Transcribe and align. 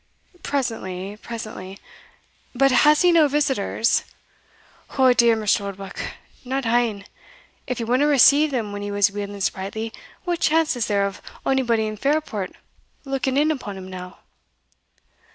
"Presently, 0.41 1.15
presently. 1.17 1.77
But 2.55 2.71
has 2.71 3.03
he 3.03 3.11
no 3.11 3.27
visitors?" 3.27 4.03
"O 4.97 5.13
dear, 5.13 5.37
Mr. 5.37 5.61
Oldbuck, 5.61 5.99
not 6.43 6.65
ane; 6.65 7.05
if 7.67 7.77
he 7.77 7.83
wadna 7.83 8.07
receive 8.07 8.49
them 8.49 8.71
when 8.71 8.81
he 8.81 8.89
was 8.89 9.11
weel 9.11 9.29
and 9.29 9.43
sprightly, 9.43 9.93
what 10.23 10.39
chance 10.39 10.75
is 10.75 10.87
there 10.87 11.05
of 11.05 11.21
onybody 11.45 11.85
in 11.85 11.97
Fairport 11.97 12.55
looking 13.05 13.37
in 13.37 13.51
upon 13.51 13.77
him 13.77 13.91
now?" 13.91 14.17